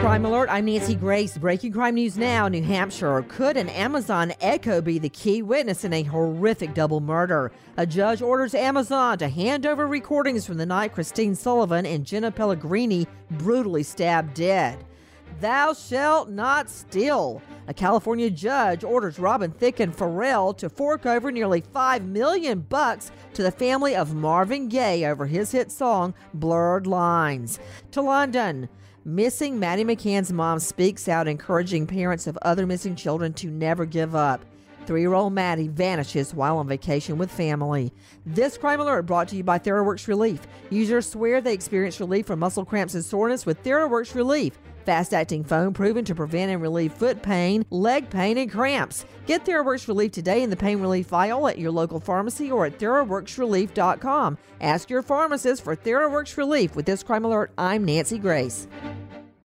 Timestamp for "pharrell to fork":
19.96-21.06